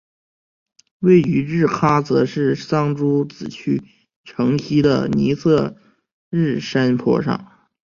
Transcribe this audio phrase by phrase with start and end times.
[1.01, 3.83] 位于日喀则市桑珠孜区
[4.23, 5.77] 城西的尼色
[6.31, 7.51] 日山坡上。